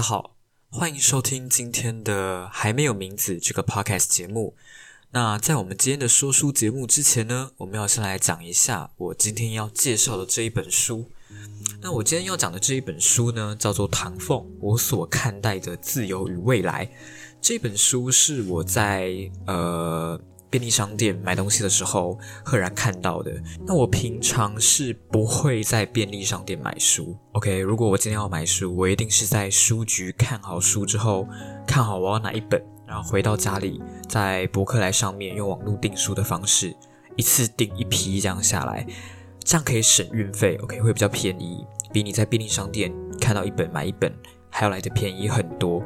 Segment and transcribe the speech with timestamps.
[0.00, 0.34] 大家好，
[0.70, 4.56] 欢迎收听今天的还没有名字这个 podcast 节目。
[5.10, 11.10] 那在我们今天的说书节目之前呢，我们要先来讲一下我今天要介绍的这一本书。
[11.82, 16.86] 那我今天要讲的这一本书呢，叫做《唐凤：我所看待的自由与未来》。
[17.42, 20.18] 这本书是我在呃。
[20.50, 23.32] 便利商店买东西的时候，赫然看到的。
[23.64, 27.16] 那我平常是不会在便利商店买书。
[27.32, 31.28] OK，如果我今天要买书，我一定是在书局看好书之后，
[31.66, 36.74] 看好我要哪一本，然后回到家里，在博客来上面用网络订书的方式，
[37.16, 38.84] 一次订一批这样下来，
[39.44, 40.56] 这样可以省运费。
[40.56, 44.12] OK，会比较便宜，比你在便利商店看到一本买一本
[44.50, 45.80] 还要来的便宜很多。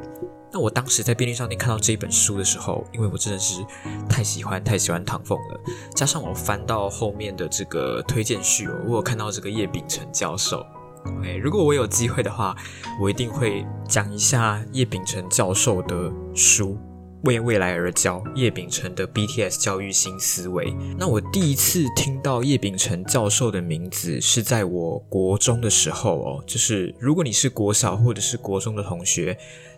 [0.55, 3.61] 那我当时在便利商店看到这一本书的时候，因为我真的是
[4.07, 5.59] 太喜欢太喜欢唐凤了，
[5.93, 10.65] 加上我翻到后面的这个推荐序，我有看到这个叶秉成教授。
[11.07, 12.55] OK，如果我有机会的话，
[13.01, 16.69] 我一定会讲一下叶秉成教授的书
[17.23, 20.73] 《为未来而教》，叶秉成的 BTS 教育新思维。
[20.97, 29.37] 那我第一次听到叶秉成教授的名字是在我国中的时候哦，就是如果你是国小或者是国中的同学。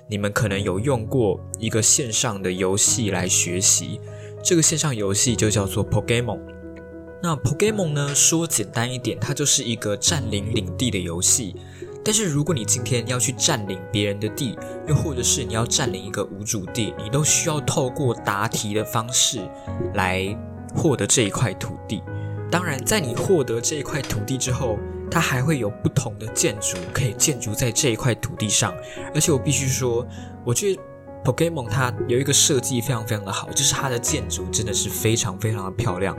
[0.09, 3.99] 你们可能有用过一个线上的游戏来学习，
[4.43, 6.39] 这个线上游戏就叫做 Pokemon。
[7.21, 11.55] 那 Pokemon 呢，说简单一点，它就是一个占领领地的游戏。
[12.05, 19.41] 但是如果你今天要去占领别人的地，又或者是你要占领一个无主地，你都需要透过答题的方式
[19.95, 20.33] 来
[20.73, 22.01] 获得这一块土地。
[22.49, 24.77] 当然，在你获得这一块土地之后，
[25.09, 28.73] 它还会有不同的建筑可以建筑在这一块土地上，
[29.13, 30.05] 而且我必须说，
[30.45, 30.81] 我觉得
[31.23, 36.17] Pokemon 它有一个设计非常非常的好，就是它的建筑真的是非常非常的漂亮，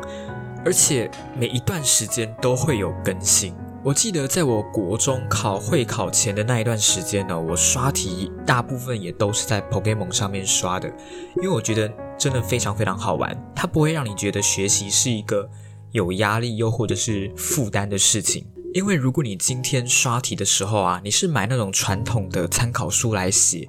[0.65, 3.55] 而且每一段时间都会有更新。
[3.85, 10.89] 我记得在我国中考会考前的那一段时间呢，我刷题大部分也都是在 Pokemon 上面刷的，
[11.37, 15.49] 因为我觉得真的非常非常好玩，它不会让你觉得学习是一个
[15.93, 18.45] 有压力又或者是负担的事情。
[18.75, 23.67] 因为如果你今天刷题的时候啊，你是买那种传统的参考书来写，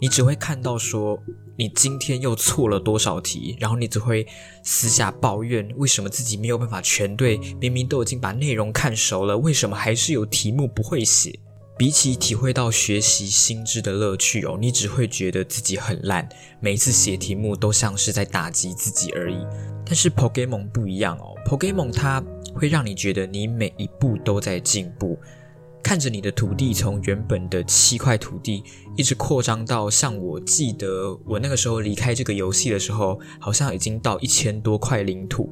[0.00, 1.18] 你只会看到说
[1.56, 4.26] 你今天又错了多少题，然后你只会
[4.62, 11.38] 私下抱怨为什么自己没有办法全对，明明都已经把内容看熟了，为什么还是有题目不会写？
[11.78, 16.26] 比起体会到学习心智的乐趣哦，你只会觉得自己很烂，
[16.58, 19.36] 每一次写题目都像是在打击自己而已。
[19.84, 22.22] 但是 Pokemon 不一样哦，Pokemon 它
[22.56, 25.18] 会让你觉得你每一步都在进步，
[25.82, 28.64] 看着你的土地从原本的七块土地
[28.96, 35.48] 一直扩张到像我记得我那个时候离开这个游戏的时候，好像已经到一千多块领土，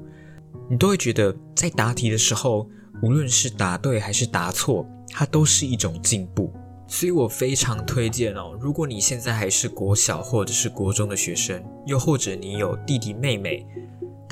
[0.68, 2.68] 你都会觉得在答题的时候，
[3.02, 4.84] 无论是答对还是答错。
[5.16, 6.52] 它都是一种进步，
[6.88, 8.58] 所以我非常推荐哦。
[8.60, 13.64] 如果你现在还是国小或者是国中的学生，又或者你有弟弟妹妹，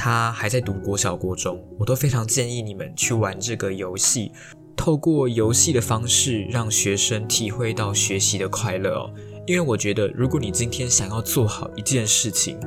[0.04, 4.32] 他还在读国小、国中，我都非常建议你们去玩这个游戏，
[4.74, 9.14] 透过游戏的方式让学生体会到学习的快乐哦。
[9.46, 12.58] 因为我觉得，如果你今天想要做好一件事情，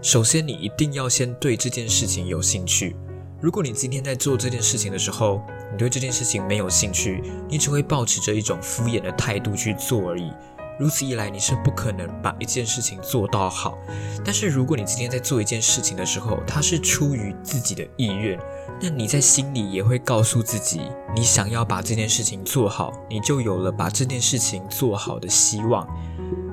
[0.00, 2.96] 首先你一定要先对这件事情有兴趣。
[3.38, 10.32] 如果你今天在做这件事情的时候，你对这件事情没有兴趣，你只会保持着一种敷衍的态度去做而已。
[10.78, 13.76] 如此一来，你是不可能把一件事情做到好。
[14.24, 18.38] 但是，如果你今天在做一件事情的时候，它是出于自己的意愿，
[18.80, 20.82] 那你在心里也会告诉自己，
[21.14, 25.86] 你想要把这件事情做好，你就有了把这件事情做好的希望。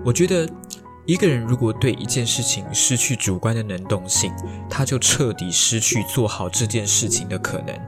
[0.04, 0.50] 我觉得。
[1.08, 4.34] 一个人如果对一件事情失去主观的能动性，
[4.68, 7.80] 他就彻底失去做好这件事情的可能。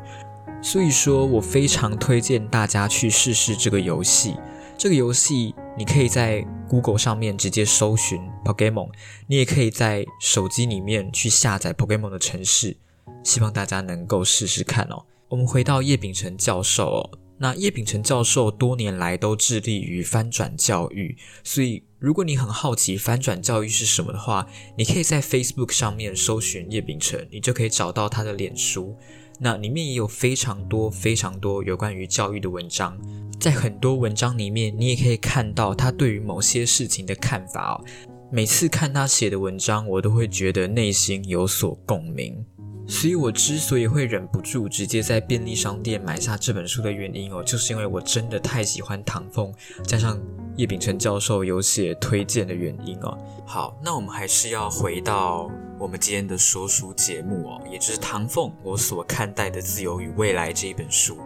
[0.62, 4.36] 所以说我非常推荐大家去试试这个游戏。
[4.78, 8.90] 这个游戏你可以在 Google 上面直接搜寻 Pokemon，
[9.28, 12.78] 你也可以在手机里面去下载 Pokemon 的城市。
[13.24, 15.06] 希望大家能够试试看哦。
[15.30, 17.20] 我们回到叶秉成教授哦。
[17.40, 28.98] 那叶秉成教授多年来都致力于翻转教育，所以如果你很好奇翻转教育是什么的话，你可以在 Facebook 上面搜寻叶秉成，你就可以找到他的脸书。
[29.40, 32.98] 那里面也有非常多非常多有关于教育的文章，
[33.40, 37.86] 在很多文章里面，你也可以看到他对于某些事情的看法哦。
[38.32, 42.46] 每次看他写的文章，我都会觉得内心有所共鸣。
[42.90, 49.54] 所以我之所以会忍不住直接在便利商店买下这本书的原因哦，就是因为我真的太喜欢唐凤，
[49.86, 50.18] 加上
[50.56, 53.18] 叶秉成教授有写推荐的原因哦。
[53.46, 61.20] 好，那我们还是要回到我们今天的说书节目哦，也就是唐凤我所看待的自由与未来这一本书。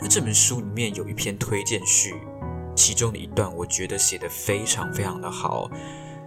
[0.00, 2.14] 那这本书里面有一篇推荐序，
[2.74, 5.70] 其中的一段，我觉得写得非常非常的好。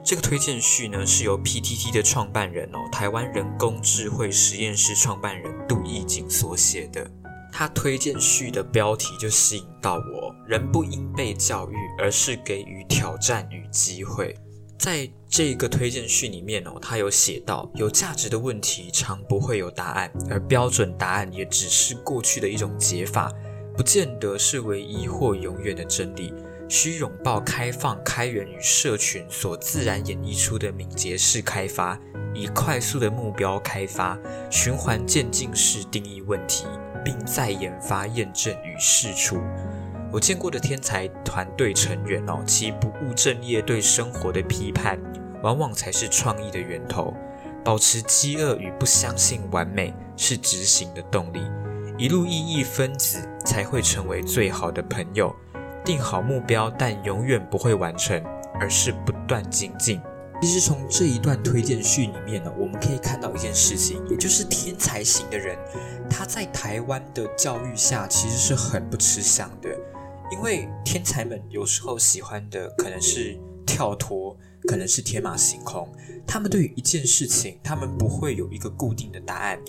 [0.05, 7.09] 这个推荐序呢，是由 PTT 的创办人哦，台湾人工智慧实验室创办人杜义景所写的。
[7.51, 14.35] 他推荐序的标题就吸引到我：人不应被教育，而是给予挑战与机会。
[14.83, 23.31] 在这个推荐序里面哦，他有写到，有价值的问题常不会有答案，而标准答案也只是过去的一种解法，
[23.77, 26.33] 不见得是唯一或永远的真理。
[26.67, 31.97] 需拥抱开放、开源与社群所自然演绎出的敏捷式开发，
[32.35, 34.19] 以快速的目标开发、
[34.51, 36.65] 循环渐进式定义问题，
[37.05, 39.37] 并再研发、验证与试出。
[40.13, 44.99] 我见过的天才团队成员哦，其不务正业、对生活的批判，
[45.41, 47.11] 往往才是创意的源头。
[47.65, 51.41] 保持饥饿与不相信完美是执行的动力。
[51.97, 55.35] 一路意义分子才会成为最好的朋友。
[55.83, 58.23] 定好目标，但永远不会完成，
[58.59, 59.99] 而是不断精进。
[60.39, 65.57] 其实从这一段推荐序里面呢，我们可以看到一件事情，也就是天才型的人，
[66.07, 69.72] 他在台湾的教育下其实是很不吃香的。
[70.33, 73.37] 因为天才们有时候喜欢的可能是
[73.67, 74.35] 跳脱，
[74.67, 75.87] 可能是天马行空。
[76.25, 79.59] 他们对于一件事情，他们不会有一个固定的答案。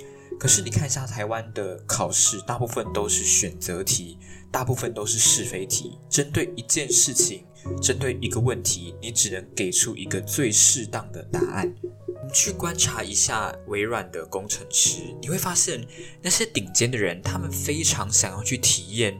[0.40, 4.18] 可是你看一下台湾的考试，大部分都是选择题，
[4.50, 5.98] 大部分都是是非题。
[6.08, 7.44] 针对一件事情，
[7.82, 11.70] 针对一个问题，你只能给出一个最适当的答案。
[12.26, 15.86] 你去观察一下微软的工程师，你会发现
[16.22, 19.14] 那些顶尖的人，他们非常想要去体验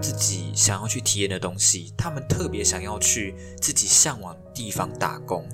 [0.00, 5.48] 自己想要去体验的东西，他们特别想要去自己向往的地方打工。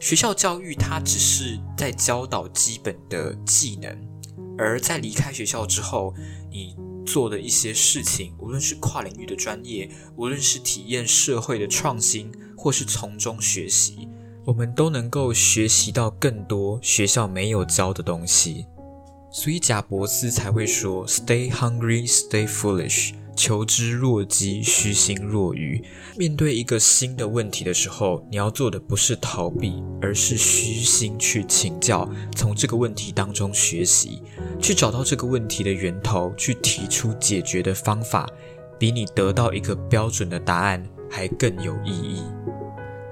[0.00, 3.96] 学校教育它只是在教导基本的技能。
[4.58, 6.14] 而在离开学校之后，
[6.50, 6.74] 你
[7.04, 14.08] 做的一些事情，无论是跨领域的专业，无论是体验社会的创新，或是从中学习，
[14.46, 18.66] 我们都能够学习到更多学校没有教的东西。
[19.30, 25.84] 所以贾伯斯才会说：“Stay hungry, stay foolish。”求知若饥，虚心若愚。
[26.16, 34.22] 面对一个新的问题的时候，你要做的不是逃避，而是虚心去请教，从这个问题当中学习，
[34.60, 38.26] 去找到这个问题的源头，去提出解决的方法，
[38.78, 42.22] 比你得到一个标准的答案还更有意义。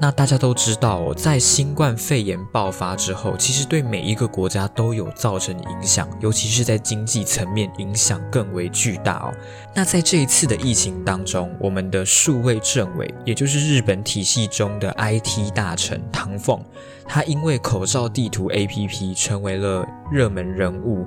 [0.05, 9.33] 那大家都知道哦，在新冠肺炎爆发之后，其实对每一个国家都有造成影响，尤其是在经济层面影响更为巨大哦。
[9.75, 16.63] 那在这一次的疫情当中，我们的数位政委，也就是日本体系中的 IT 大臣唐凤，
[17.09, 21.07] 他因为口罩地图 APP 成为了热门人物。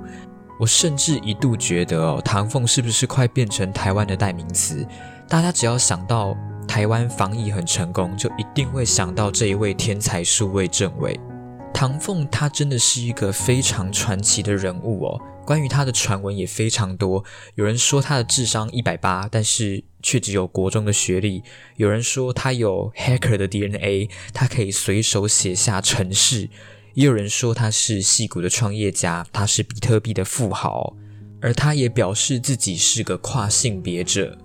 [0.58, 4.84] 我甚至一度觉得哦，唐凤是不是快变成台湾的代名词？
[5.28, 6.36] 大家只要想到。
[6.68, 11.18] 台湾防疫很成功，就一定会想到这一位天才数位政委
[11.74, 12.28] 唐凤。
[12.30, 15.20] 他真的是一个非常传奇的人物哦。
[15.44, 17.24] 关于他的传闻也非常多。
[17.54, 21.42] 有人说他的智商一百八，但是却只有国中的学历；
[21.76, 26.50] 有人说他有 hacker 的 DNA，他可以随手写下程式；
[26.92, 30.94] 也有人说他是戏骨的创业家，他是比特币的富豪。
[31.40, 34.36] 而他也表示自己是个跨性别者。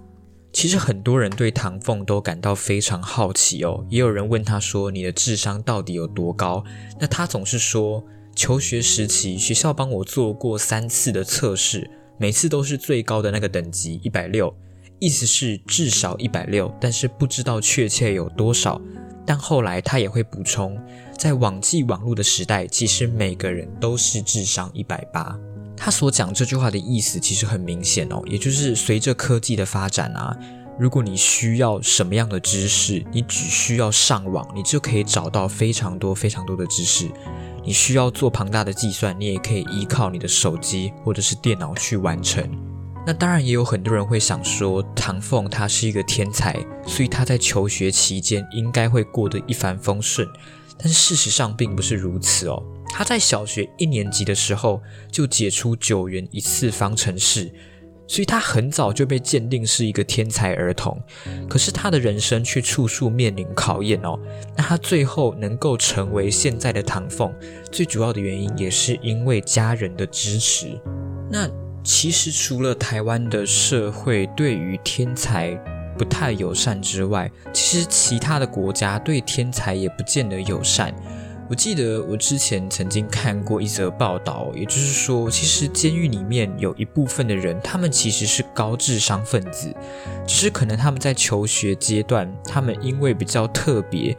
[0.54, 6.64] 其实很多人对唐凤都感到非常好奇哦，也有人问他说：“你的智商到底有多高？”
[7.02, 8.06] 那他总是说
[8.36, 14.56] ：“求学时期学校帮我做过三次的测试，每次都是最高的那个等级一百六，
[15.00, 18.80] 意思是至少一百六，但是不知道确切有多少。”
[19.26, 20.78] 但后来他也会补充，
[21.18, 25.40] 在网际网络的时代，其实每个人都是智商一百八。
[25.86, 30.34] 他所讲这句话的意思其实很明显哦，也就是随着科技的发展啊，
[30.80, 37.12] 如果你需要什么样的知识，你只需要上网，你就可以找到非常多非常多的知识。
[37.66, 42.50] 你需要做庞大的计算，你也可以依靠你的手机或者是电脑去完成。
[43.06, 50.26] 那当然也有很多人会想说，唐凤他是一个天才，所以他在求学期间应该会过得一帆风顺。
[50.78, 52.64] 但事实上并不是如此哦。
[52.96, 54.80] 他在小学一年级的时候
[55.12, 57.52] 就解出九元一次方程式，
[58.08, 60.96] 所以他很早就被鉴定是一个天才儿童。
[61.50, 64.16] 可是他的人生却处处面临考验哦。
[64.56, 67.34] 那他最后能够成为现在的唐凤，
[67.72, 70.80] 最主要的原因也是因为家人的支持。
[71.32, 71.50] 那
[71.84, 75.50] 其实除了台湾的社会对于天才
[75.98, 80.94] 不太友善之外，其实其他的国家对天才也不见得友善。
[81.50, 89.72] 我记得我之前曾经看过一则报道，也就是说，其实监狱里面有一部分的人，他们其实是高智商分子，
[90.26, 94.18] 只是可能他们在求学阶段，他们因为比较特别，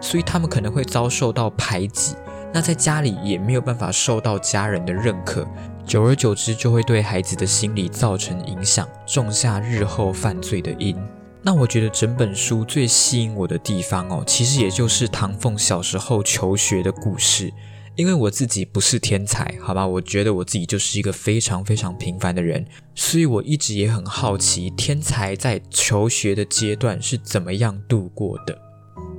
[0.00, 2.16] 所以他们可能会遭受到排挤。
[2.52, 5.46] 那在家里也没有办法受到家人的认可，
[5.86, 10.96] 久而久之就会对孩子的心理造成影响，种下日后犯罪的因。
[11.44, 17.52] 那我觉得整本书最吸引我的地方哦，其实也就是唐凤小时候求学的故事。
[17.96, 28.58] 因为我自己不是天才，好吧，我觉得我自己就是一个非常非常平凡的人，所以我一直也很好奇，天才在求学的阶段是怎么样度过的。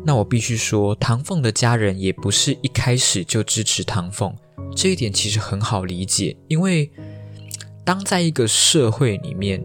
[0.03, 4.35] 那我必须说，唐凤的家人也不是一开始就支持唐凤，
[4.75, 6.91] 这一点其实很好理解，因为
[7.85, 9.63] 当在一个社会里面。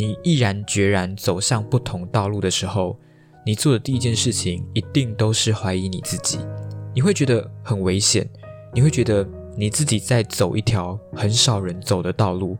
[0.00, 2.98] 你毅然决然走向不同道路的时候，
[3.44, 6.38] 你做的第一件事情一定都是怀疑你自己。
[6.94, 8.26] 你会觉得很危险，
[8.72, 9.28] 你会觉得
[9.58, 12.56] 你自己在走一条很少人走的道路。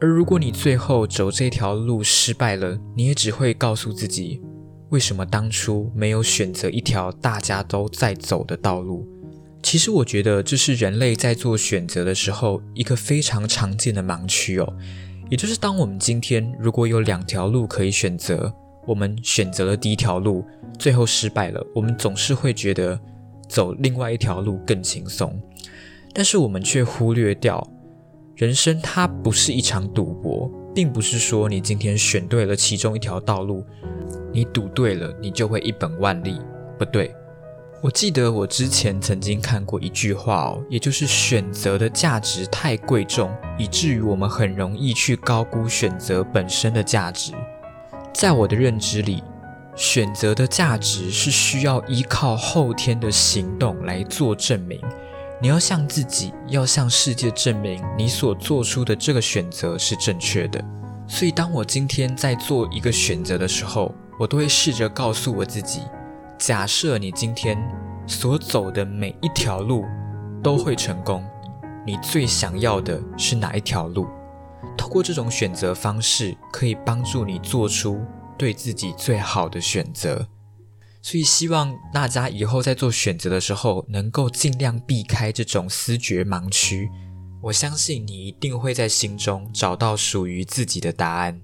[0.00, 4.40] 而如果你最后走这条路失败了，你也只会告诉自己，
[4.90, 9.08] 为什么当初没有选择一条大家都在走的道路？
[9.60, 14.76] 其实我觉得这是人类在做选择的时候一个非常常见的盲区哦。
[15.30, 18.52] 也就是当我们今天如果有两条路可以选择，
[18.84, 20.44] 我们选择了第一条路，
[20.78, 22.98] 最后失败了，我们总是会觉得
[23.48, 25.40] 走另外一条路更轻松。
[26.12, 27.64] 但是我们却忽略掉，
[28.34, 33.64] 人生它不是一场赌博，并不是说你今天选对了其中一条道路，
[34.32, 36.36] 你赌对了，你就会一本万利，
[36.76, 37.14] 不对。
[37.82, 47.32] 我记得我之前曾经看过一句话哦，也就是选择的价值太贵重，以至于我们很容易去高估选择本身的价值。
[48.12, 49.24] 在我的认知里，
[49.74, 54.78] 选择的价值是需要依靠后天的行动来做证明。
[55.40, 60.62] 你要向自己，要向世界证明你所做出的这个选择是正确的。
[61.08, 65.80] 所以，当我今天在做一个选择的时候，我都会试着告诉我自己。
[66.40, 67.58] 假设你今天
[68.06, 69.84] 所走的每一条路
[70.42, 71.22] 都会成功，
[71.86, 74.06] 你最想要的是哪一条路？
[74.74, 78.00] 透过这种选择方式，可以帮助你做出
[78.38, 80.26] 对自己最好的选择。
[81.02, 86.90] 所以，希望大家以后在做选择的时候，能够尽量避开这种思觉盲区。
[87.42, 91.42] 我相信你一定会在心中找到属于自己的答案。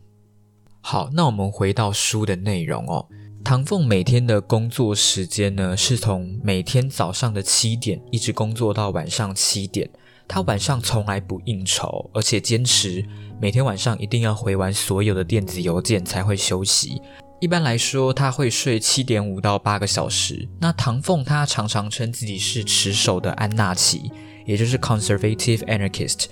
[0.81, 3.07] 好，那我们回到书的内容哦。
[3.49, 9.89] 唐凤每天的工作时间呢，是从每天早上的七点一直工作到晚上七点。
[10.27, 13.07] 他晚上从来不应酬，而且坚持
[13.41, 17.01] 每天晚上一定要回完所有的电子邮件才会休息。
[17.41, 20.49] 一般来说，他会睡七点五到八个小时。
[20.61, 24.11] 那唐凤他常常称自己是持守的安纳奇，
[24.45, 26.25] 也就是 conservative anarchist。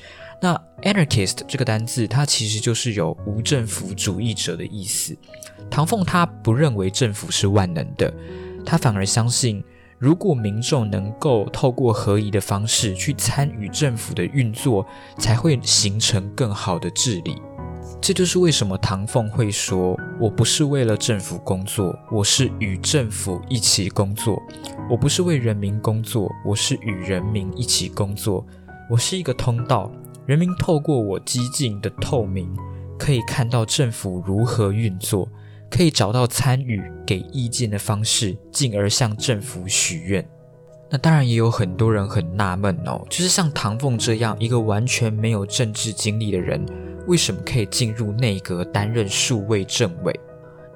[0.42, 5.16] 那 anarchist 这个单字，它其实就是有无政府主义者的意思。
[5.75, 8.14] 唐凤他不认为政府是万能的，
[8.64, 9.61] 他反而相信，
[9.99, 14.87] 如果民众能够透过合宜的方式去参与政府的运作，
[15.19, 17.43] 才会形成更好的治理。
[18.00, 24.37] 这就是为什么唐凤会说：“我不是为了政府工作，我是与政府一起工作；
[24.88, 28.47] 我不是为人民工作，我是与人民一起工作。
[28.88, 29.90] 我是一个通道，
[30.25, 32.49] 人民透过我激进的透明，
[32.97, 35.28] 可以看到政府如何运作。”
[35.75, 40.25] 可以找到参与、给意见的方式，进而向政府许愿。
[40.88, 46.64] 那当然也有很多人很纳闷哦，就是像唐凤这样一个完全没有政治经历的人，
[47.09, 50.14] 为什么可以进入内阁担任数位政委？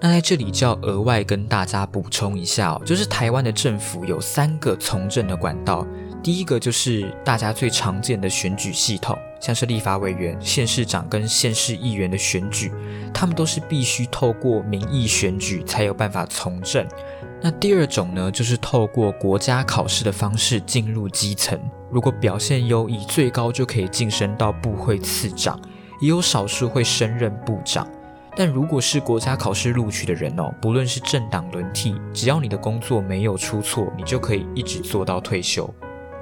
[0.00, 5.86] 那在这里就要额外跟大家补充一下哦，就是台湾的政府有三个从政的管道。
[6.22, 12.72] 第一个就是大家最常见的选举系统，像是立法委员、县市长跟县市议员的选举，
[13.14, 16.86] 他们都是必须透过民意选举才有办法从政。
[17.40, 21.58] 那第二种呢，就是透过国家考试的方式进入基层，
[21.88, 25.58] 如果表现优异，最高就可以晋升到部会次长，
[26.00, 27.88] 也有少数会升任部长。
[28.34, 35.72] 但如果是国家考试录取的人哦，不论是政党轮替，只要你的工作没有出错，你就可以一直做到退休。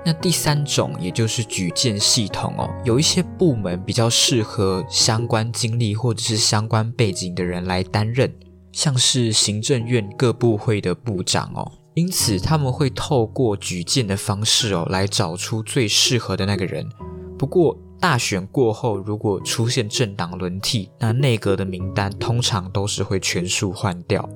[0.06, 8.32] 那第三种，也就是举荐系统哦，有一些部门比较适合相关经历或者是相关背景的人来担任，
[8.70, 16.88] 像是行政院各部会的部长哦，因此他们会透过举荐的方式哦，来找出最适合的那个人。
[17.36, 24.28] 不过大选过后，如果出现政党轮替，那内阁的名单通常都是会全数换掉。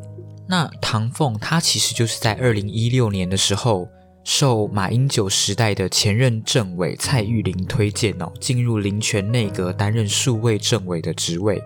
[0.49, 3.87] 那唐凤他其实就是在二零一六年的时候。
[4.25, 11.61] 受马英九时代的前任政委蔡玉林推荐哦，进入林权内阁担任数位政委的职位。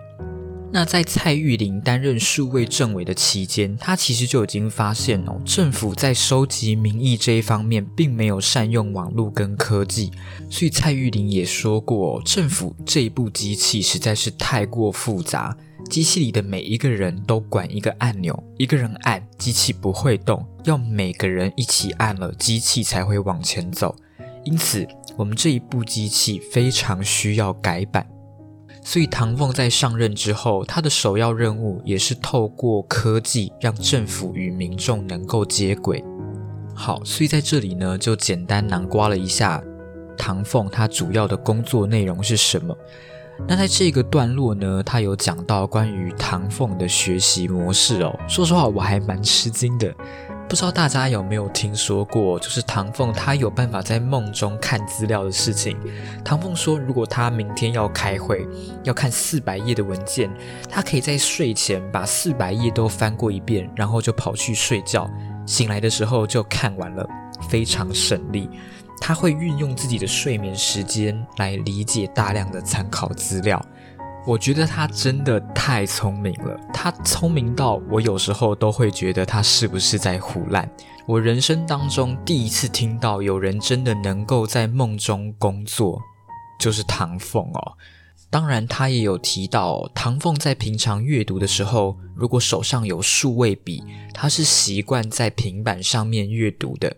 [0.71, 10.11] 那在蔡玉林担任数位政委的期间，他其实就已经发现哦，政府在收集民意这一方面并没有善用网络跟科技，
[10.49, 15.55] 所以蔡玉林也说过，政府这一部机器实在是太过复杂，
[15.89, 23.95] 机器里的每一个人都管一个按钮，一个人按机器不会动，要每个人一起按了，机器才会往前走。
[24.43, 28.07] 因此，我们这一部机器非常需要改版。
[28.83, 36.03] 所以唐凤在上任之后，他的首要任务也是透过科技让政府与民众能够接轨。
[36.75, 39.63] 好，所以在这里呢，就简单囊括了一下
[40.17, 42.77] 唐凤他主要的工作内容是什么。
[43.47, 48.17] 那在这个段落呢，他有讲到关于唐凤的学习模式哦。
[48.27, 49.93] 说实话，我还蛮吃惊的。
[50.47, 55.75] 不知道大家有没有听说过，就是唐凤他有办法在梦中看资料的事情。
[56.23, 58.47] 唐凤说，如果他明天要开会，
[58.83, 60.31] 要看四百页的文件，
[60.69, 65.09] 他可以在睡前把四百页都翻过一遍，然后就跑去睡觉，
[65.47, 67.07] 醒来的时候就看完了，
[67.49, 68.47] 非常省力。
[68.99, 73.63] 他会运用自己的睡眠时间来理解大量的参考资料。
[74.25, 80.67] 我觉得他真的太聪明了，他聪明到我有时候都会觉得他是不是在胡乱。
[81.05, 86.01] 我人生当中第一次听到有人真的能够在梦中工作，
[86.59, 87.77] 就是唐凤哦。
[88.31, 96.97] 当然，他也有提到，唐凤在平常阅读的时候，如果手上有数位笔，他是习惯在平板上面阅读的。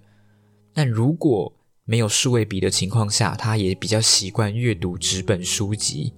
[0.74, 1.51] 但如果
[1.89, 6.13] 没有数位笔的情况下，他也比较习惯阅读纸本书籍。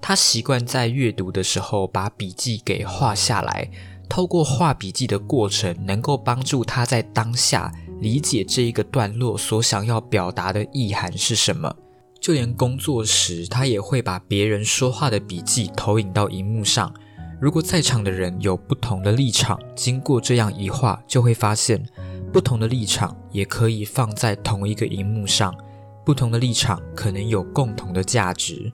[0.00, 3.70] 他习惯在阅读的时候把笔记给画下来，
[4.08, 11.76] 透过画笔记的过程，能够帮助他在当下理解这一个段落所想要表达的意涵是什么。
[12.18, 16.90] 就连工作时，他也会把别人说话的笔记投影到荧幕上。
[17.38, 21.84] 如果在场的人有不同的立场，经过这样一画，就会发现
[22.32, 25.54] 不同的立场也可以放在同一个荧幕上，
[26.04, 28.72] 不同的立场可能有共同的价值。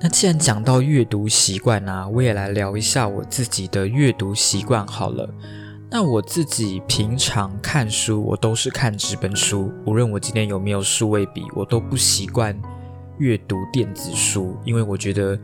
[0.00, 5.28] 那既然讲到阅读习惯呢，我也来聊一下我自己的阅读习惯好了。
[5.90, 12.58] 那我自己平常看书，我都是看纸本书，无论我今天有没有数位笔，我都不习惯
[13.18, 15.38] 阅读电子书，因为我觉得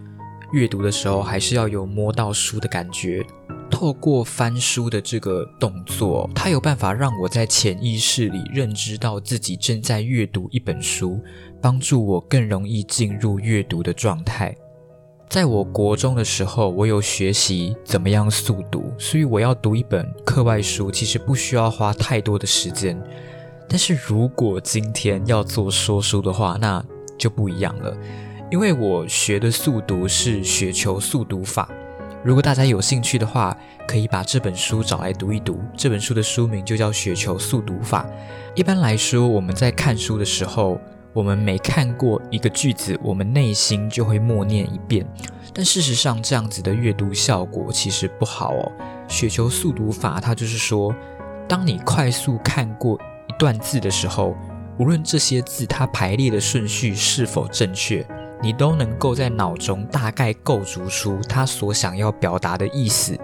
[0.52, 3.26] 阅读的时候还是要有摸到书的感觉。
[3.70, 11.20] 透过翻书的这个动作，它有办法让我在潜意识里认知到自己正在阅读一本书。
[11.60, 14.54] 帮助我更容易进入阅读的状态。
[15.30, 23.02] 在我国中的时候，我有学习怎么样速读，所以我要读一本课外书，其实不需要花太多的时间。
[23.66, 26.84] 但是如果今天要做说书的话，那
[27.16, 27.96] 就不一样了，
[28.50, 31.66] 因为我学的速读是雪球速读法。
[32.24, 33.54] 如果大家有兴趣的话，
[33.86, 35.60] 可以把这本书找来读一读。
[35.76, 38.02] 这本书的书名就叫《雪球速读法》。
[38.54, 40.80] 一般来说，我们在看书的时候，
[41.12, 45.06] 我们每看过一个句子，我们内心就会默念一遍。
[45.52, 48.72] 但事实上，这样子的阅读效果其实不好哦。
[49.06, 50.96] 雪球速读法，它就是说，
[51.46, 54.34] 当你快速看过一段字的时候，
[54.78, 58.02] 无论这些字它排列的顺序是否正确，
[58.44, 63.18] 你都能够在脑中大概构筑出它所想要表达的意思。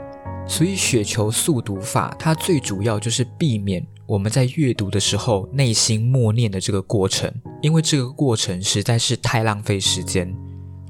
[0.49, 7.31] 所以，雪球速读法它最主要就是避免我们在阅读的时候内心默念的这个过程，
[7.61, 10.35] 因为这个过程实在是太浪费时间。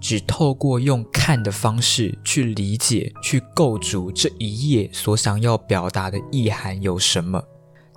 [0.01, 7.43] 只透过用看的方式去理解、去构筑这一页所想要表达的意涵有什么。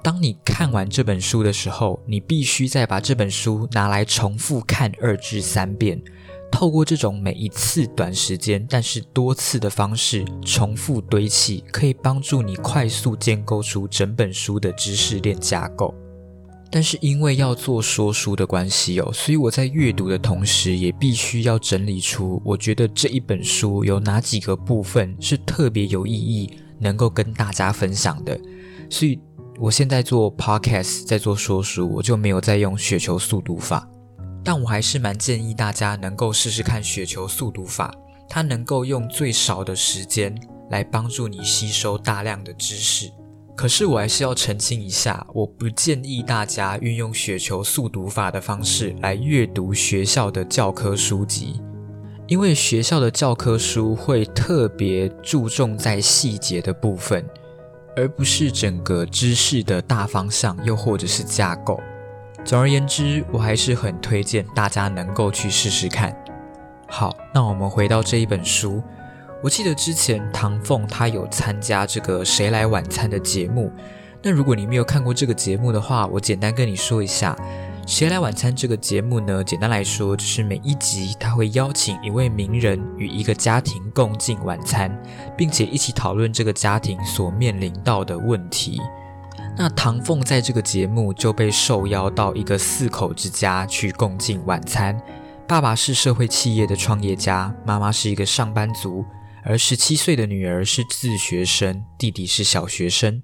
[0.03, 6.01] 当你看完这本书的时候，你必须再把这本书拿来重复看二至三遍。
[6.53, 15.93] 透过这种每一次短时间但是多次的方式重复堆砌，可以帮助你快速建构出整本书的知识链架构。
[16.69, 28.39] 但是因为要做说书的关系哦，所以我在阅读的同时也必须要整理出我觉得这一本书有哪几个部分是特别有意义，能够跟大家分享的。
[28.91, 29.19] 所以
[29.59, 33.89] 我现在做 podcast，在做说书，我就没有再用雪球速读法。
[34.43, 37.93] 但我还是蛮建议大家能够试试看雪球速读法，
[38.27, 40.35] 它能够用最少的时间
[40.69, 43.09] 来帮助你吸收大量的知识。
[43.55, 51.61] 可是我还是要澄清一下，我不建议大家运用雪球速读法的方式来阅读学校的教科书籍，
[52.27, 57.23] 因为学校的教科书会特别注重在细节的部分。
[57.95, 61.79] 而不是整个知识的大方向，又或者是架构。
[62.45, 66.15] 总而言之，我还是很推荐大家能够去试试看。
[66.87, 68.83] 好，那我们回到这一本书。
[69.41, 73.71] 我记得之前唐凤他有参加这个《谁来晚餐》的节目。
[74.21, 77.35] 那如果你没有看过这个节目的话，我简单跟你说一下，
[77.85, 84.97] 《谁来晚餐》这个节目呢，简单来说就是每一集他会邀请一位名人与一个家庭共进晚餐，
[85.37, 88.79] 并且一起讨论这个家庭所面临到的问题。
[89.55, 94.99] 那唐凤在这个节目就被受邀到一个四口之家去共进晚餐。
[95.47, 99.05] 爸爸是社会企业的创业家，妈妈是一个上班族，
[99.43, 103.21] 而十七岁的女儿是自学生，弟弟是小学生。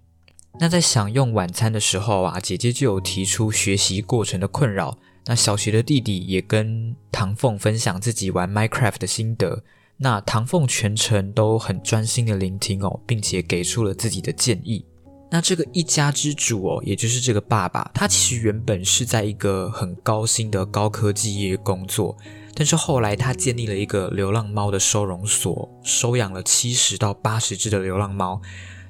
[0.59, 4.97] 那在享用晚餐的时候啊，姐姐就有提出学习过程的困扰。
[5.25, 9.63] 那小学的弟弟也跟唐凤分享自己玩 Minecraft 的心得。
[9.97, 14.85] 那唐凤全程都很专心的聆听哦，并且给出了自己的建议。
[15.31, 22.17] 那这个一家之主哦，也就是这个爸爸，他其实原本是在一个很高薪的高科技业工作，
[22.55, 28.41] 但是后来他建立了一个流浪猫的收容所，收养了七十到八十只的流浪猫，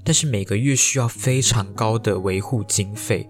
[0.04, 3.28] 但是每个月需要非常高的维护经费。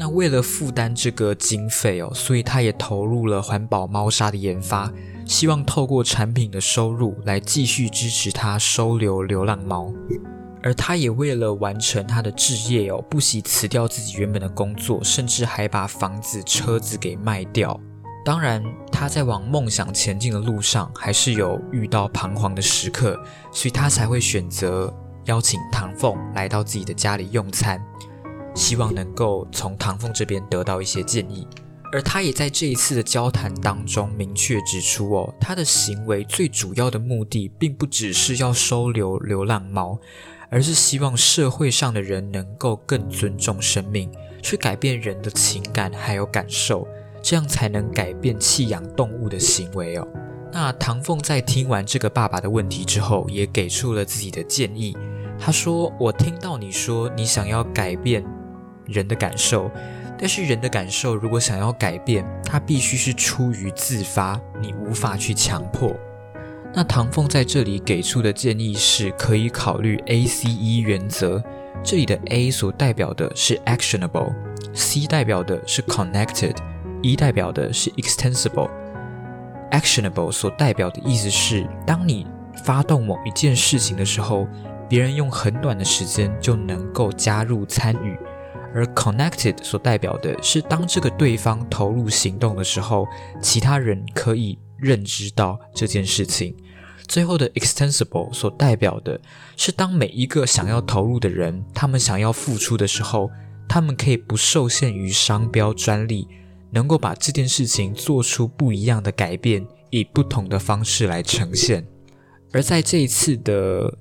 [0.00, 4.92] 那为了负担这个经费哦，所以他也投入了环保猫砂的研发，
[5.24, 9.92] 希望透过产品的收入来继续支持他收留流浪猫。
[10.62, 17.78] 而他也为了完成他的置业哦，不惜辞掉自己原本的工作，甚至还把房子、车子给卖掉。
[18.24, 23.18] 当然，他在往梦想前进的路上，还是有遇到彷徨的时刻，
[23.52, 24.92] 所以他才会选择
[25.24, 27.82] 邀请唐凤来到自己的家里用餐，
[28.54, 31.46] 希望能够从唐凤这边得到一些建议。
[31.90, 39.98] 而他也在这一次的交谈当中明确指出哦，他的行为最主要的目的，并不只是要收留流浪猫。
[40.50, 44.10] 而是希望社会上的人能够更尊重生命，
[44.42, 46.86] 去改变人的情感还有感受，
[47.22, 50.08] 这样才能改变弃养动物的行为哦。
[50.50, 54.96] 那唐凤在听完这个爸爸的问题之后，也给出了自己的建议。
[55.38, 58.24] 他说：“我听到你说你想要改变
[58.86, 59.70] 人的感受，
[60.18, 65.94] 但是人的感受如果想要改变，它必须是出于自发，你无法去强迫。”
[66.74, 71.42] 那唐凤在这里给出的建议是，可以考虑 ACE 原则。
[71.82, 78.68] 这里的 A 所代表的是 actionable，C 代表的是 connected，E 代表的是 extensible。
[79.70, 82.26] actionable 所代表的意思是，当你
[82.64, 84.46] 发动某一件事情的时候，
[84.88, 88.16] 别人用很短的时间就能够加入参与；
[88.74, 93.06] 而 connected 所代表的是，当这个对方投入行动的时候，
[93.40, 94.58] 其他人可以。
[94.78, 96.54] 认知到这件事情，
[97.06, 99.20] 最后的 extensible 所代表的
[99.56, 103.30] 是，当每一个想要投入的人，他们想要付出的时候，
[103.68, 106.28] 他们可以不受限于商标专利，
[106.70, 111.86] 能够把这件事情做出不一样的改变，以不同的方式来呈现。
[112.52, 113.92] 而在这一次的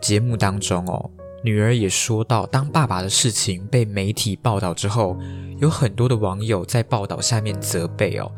[0.00, 1.10] 节目当中哦，
[1.42, 5.18] 女儿也说到，当爸爸的事情被媒体报道之后，
[5.58, 8.30] 有很多的网友在报道下面责备哦。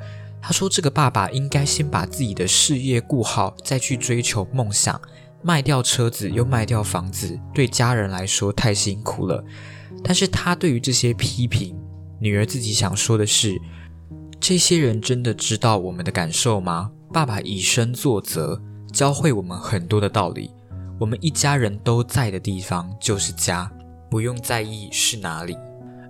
[0.47, 5.01] 他说：“这个爸爸应该先把自己的事业顾好，再去追求梦想。
[5.43, 9.43] 卖掉车子又卖掉房子，对家人来说太辛苦了。”
[10.05, 11.75] 但是他对于这些批评，
[12.21, 13.59] 女儿自己想说的是：
[14.39, 16.91] 这些人真的知道我们的感受吗？
[17.11, 18.61] 爸爸以身作则，
[18.93, 20.51] 教会我们很多的道理。
[21.01, 23.73] 我们一家人都在的地方就是家，
[24.11, 25.57] 不用在意是哪里。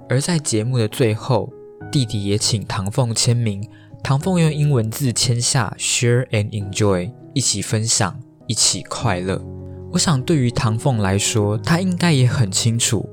[0.08, 1.52] 而在节目的最后，
[1.92, 3.64] 弟弟也请唐凤签名。
[4.04, 8.14] 唐凤用英文字签下 “share and enjoy”，一起分享，
[8.46, 9.42] 一起快乐。
[9.90, 13.08] 我想，对于唐凤来说，他应该也很清楚，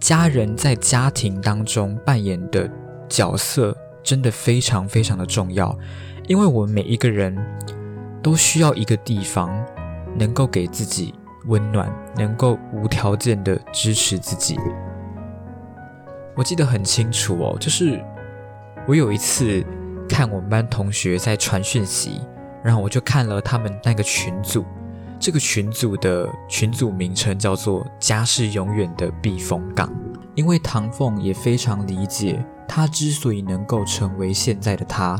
[0.00, 2.66] 家人在家庭当中扮演的
[3.06, 5.78] 角色真的非常非常的重要。
[6.26, 7.36] 因为我们每一个人
[8.22, 9.50] 都需要一个地方，
[10.18, 11.12] 能够给自己
[11.48, 14.56] 温暖，能够无条件的支持自己。
[16.34, 18.02] 我记得很清楚哦，就是
[18.88, 19.62] 我有一次。
[20.10, 22.20] 看我们班同学在传讯息，
[22.64, 24.64] 然后我就看了他们那个群组，
[25.20, 29.88] 这个群组的群组名称叫做“家是永远的避风港”。
[30.34, 35.16] 因为唐凤也非常理解，他之所以能够成为现在的他，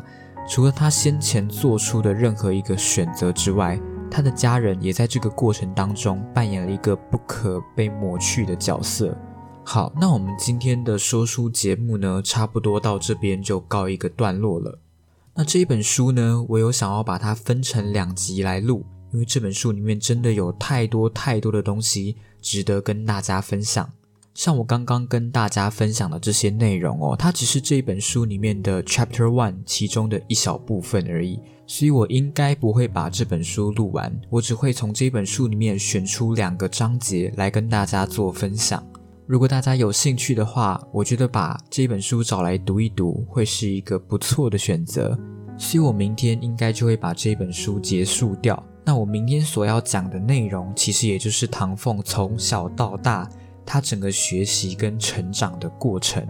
[0.49, 3.79] 除了他先前做出的任何一个选择之外，
[4.11, 9.17] 他的家人也在这个过程当中扮演了一个不可被抹去的角色。
[9.73, 14.81] 好，那我们今天的说书节目呢，差不多到这边就告一个段落了。
[15.33, 23.89] 那这一本书呢，我有想要把它分成两集来录，因为这本书里面真的有太多太多的东西值得跟大家分享。
[24.35, 38.85] 像我刚刚跟大家分享的这些内容哦，它只是这一本书里面的 Chapter One 其中的一小部分而已，所以我应该不会把这本书录完，我只会从这本书里面选出两个章节来跟大家做分享。
[39.31, 45.17] 如果大家有兴趣的话，我觉得把这本书找来读一读会是一个不错的选择，
[45.57, 48.61] 所以我明天应该就会把这本书结束掉。
[48.85, 53.29] 那我明天所要讲的内容，其实也就是唐凤从小到大。
[53.65, 56.27] 他整个学习跟成长的过程，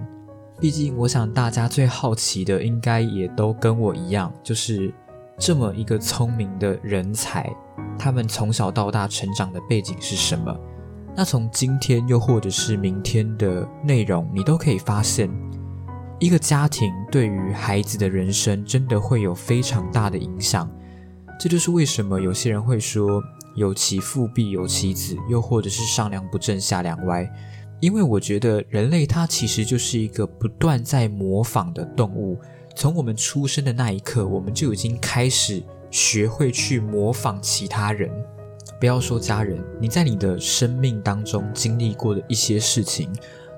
[0.60, 4.92] 毕竟我想大家最好奇的，应该也都跟我一样，就是
[5.38, 7.50] 这么一个聪明的人才，
[7.98, 10.54] 他们从小到大成长的背景是什么？
[11.20, 15.30] 那从今天又或者是明天的内容，你都可以发现，
[16.18, 20.66] 一个家庭对于孩子的人生真的会有非常大的影响。
[21.38, 23.22] 这就是为什么有些人会说。
[23.54, 27.30] 有其父必有其子，又或者是上梁不正下梁歪。
[27.80, 32.40] 因为我觉得人类它其实就是一个不断在模仿的动物。
[32.74, 38.10] 从我们出生的那一刻，我们就已经开始学会去模仿其他人。
[38.80, 43.12] 不要说家人，你在你的生命当中经历过的一些事情，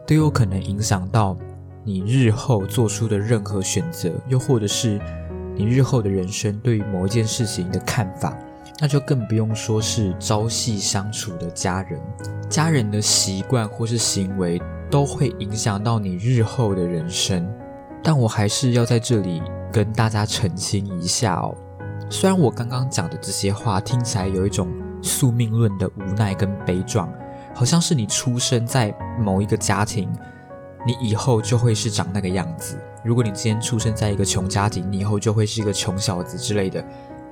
[0.04, 1.36] 都有可能影响到
[1.84, 5.00] 你日后做出的任何选择，又或者是
[5.54, 8.36] 你日后的人生对于某一件事情的看法。
[8.80, 12.00] 那就更不用说是朝夕相处的家人，
[12.48, 17.48] 家人的习惯或是行为都会影响到你日后的人生。
[18.02, 19.40] 但我还是要在这里
[19.72, 21.54] 跟大家澄清一下哦，
[22.10, 24.68] 虽然我刚刚讲的这些话听起来有一种
[25.02, 27.12] 宿命论的无奈跟悲壮，
[27.54, 30.10] 好像是你出生在某一个家庭，
[30.86, 32.78] 你以后就会是长那个样子。
[33.04, 36.82] 如果你今天出生在一个穷家庭，你以后就会是一个穷小子之类的。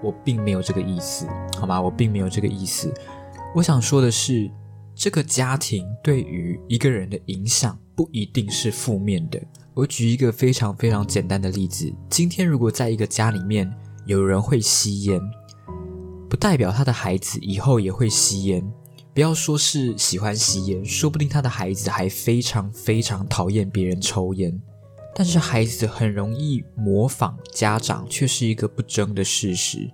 [0.02, 1.26] 我并没有这个意思，
[1.58, 1.80] 好吗？
[1.80, 2.92] 我并没有这个意思。
[3.54, 4.50] 我想说的是，
[4.94, 9.40] 这个家庭对于一个人的影响不一定是负面的。
[9.74, 13.70] 我举一个非常非常简单的例子：今天如果在一个家里面
[14.06, 15.20] 有人会吸烟，
[16.30, 18.64] 不代表他的孩子以后也会吸烟。
[19.12, 24.56] 不要说是喜欢吸烟，说不定他的孩子还非常非常讨厌别人抽烟。
[25.12, 29.90] 但是孩子很容易模仿家长，却是一个不争的事实。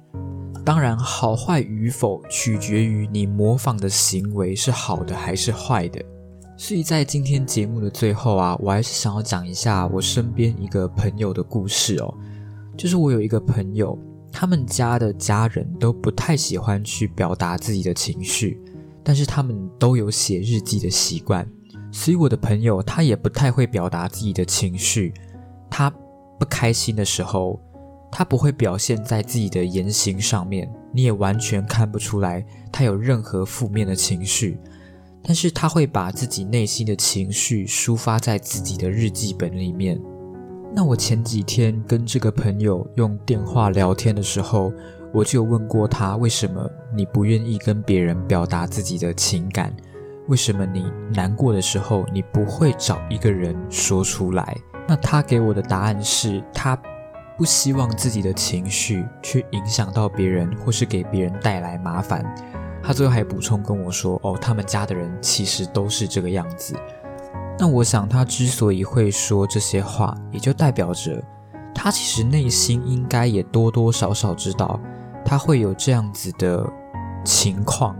[0.62, 6.04] 当然，好坏与否取决于你模仿的行为是好的还是坏的。
[6.58, 12.14] 所以在今天节目的最后啊，我还是想要讲一下我身边一个朋友的故事哦。
[12.76, 13.98] 就是我有一个朋友，
[14.38, 18.60] 他们家的家人都不太喜欢去表达自己的情绪，
[19.02, 21.50] 但是他们都有写日记的习惯。
[21.90, 25.14] 所以我的朋友他也不太会表达自己的情绪，
[25.70, 25.88] 他
[26.38, 27.58] 不开心的时候，
[28.12, 34.58] 他不会表现在自己的言行上面，你也完全看不出来他有任何负面的情绪，
[35.22, 39.98] 但是他会把自己内心的情绪抒发在自己的日记本里面。
[40.74, 44.72] 那我前几天跟这个朋友用电话聊天的时候，
[45.12, 49.74] 我就问过他，为什么你不愿意跟别人表达自己的情感？
[50.28, 54.56] 为什么你难过的时候，你不会找一个人说出来？
[54.86, 56.78] 那他给我的答案是他
[57.38, 62.24] 不希望自己的情绪去影响到别人，或是给别人带来麻烦。
[62.82, 66.74] 他最后还补充跟我说：“哦，他们家的人其实都是这个样子。”
[67.58, 71.22] 那我想，他之所以会说这些话，也就代表着
[71.74, 74.80] 他其实内心应该也多多少少知道，
[75.24, 76.66] 他会有这样子的
[77.24, 77.96] 情况。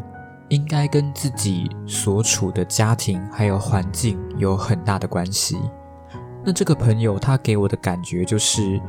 [0.48, 5.58] 应该跟自己所处的家庭还有环境有很大的关系。
[6.44, 8.80] 那这个朋友他给我的感觉就是，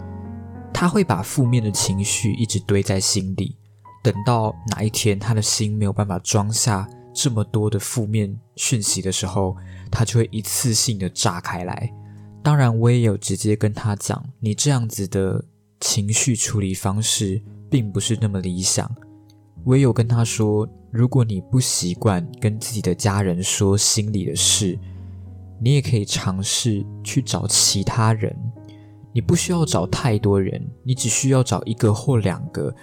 [0.72, 3.58] 他会把负面的情绪一直堆在心里，
[4.04, 9.58] 等到哪一天他的心没有办法装下这么多的负面讯息的时候，
[9.90, 11.92] 他就会一次性的炸开来。
[12.44, 15.44] 当然，我也有直接跟他讲，你这样子的
[15.80, 18.88] 情绪处理方式并不是那么理想。
[19.66, 20.70] 我也有跟他说。
[20.90, 24.80] 如果你不习惯跟自己的家人说心里的事，
[25.62, 28.34] 你也可以尝试去找其他人。
[29.14, 32.74] 你不需要找太多人，你只需要找一个或两个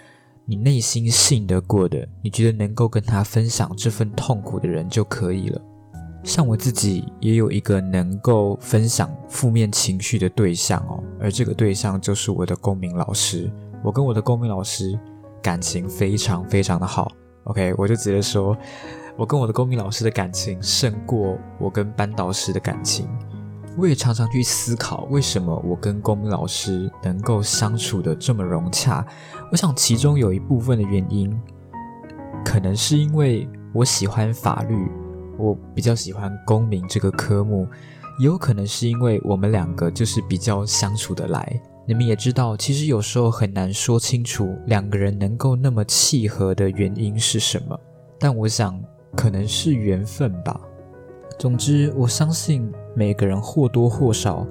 [0.46, 5.60] 你内心信得过的，你觉得能够跟他分享这份痛苦的人就可以了。
[6.22, 13.50] 像我自己也有一个能够分享负面情绪的对象哦，而这个对象就是我的公民老师。
[13.82, 14.98] 我跟我的公民老师
[15.42, 17.12] 感情非常非常的好。
[17.44, 18.56] OK，我就直接说，
[19.16, 23.06] 我跟我的公民老师的感情胜过我跟班导师的感情。
[23.76, 29.04] 我也常常去思考，为什么我跟公民老师能够相处的这么融洽。
[29.50, 31.36] 我想其中有一部分的原因，
[32.44, 34.88] 可能是因为我喜欢法律，
[35.36, 37.66] 我比较喜欢公民这个科目，
[38.20, 41.60] 也有可能是因为我们两个就是比较相处得来。
[41.86, 47.78] 你们也知道，其实有时候很难说清楚两个人能够那么契合的原因是什么，
[48.20, 48.80] 但我想
[49.16, 50.60] 可能是缘分吧。
[51.38, 54.46] 总之，我相信每个人或多或少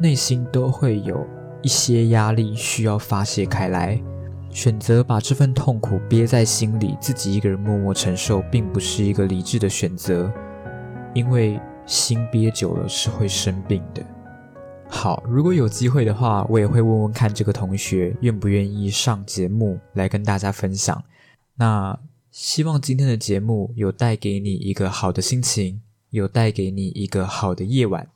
[0.00, 1.26] 内心都会有
[1.62, 4.00] 一些压力需要发泄开来。
[4.50, 10.32] 选择把这份痛苦憋在心里，自己一个人默默承受，并不是一个理智的选择，
[11.12, 14.02] 因为心憋久了是会生病的。
[14.88, 21.04] 好，如果有机会的话，我也会问问看这个同学愿不愿意上节目来跟大家分享。
[21.56, 21.98] 那
[22.30, 25.82] 希望今天的节目有带给你一个好的心情，
[26.16, 28.08] 有带给你一个好的夜晚。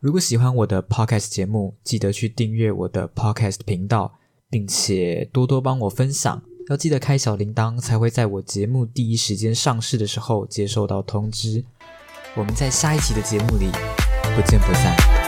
[0.00, 4.12] 如果喜欢我的 podcast 节目，记得去订阅我的 podcast 频道。
[4.48, 11.64] 并且多多帮我分享，要记得开小铃铛，才会在我节目第一时间上市的时候接收到通知。
[12.36, 13.66] 我们在下一期的节目里
[14.36, 15.25] 不见不散。